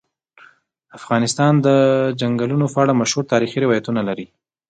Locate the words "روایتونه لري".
3.65-4.25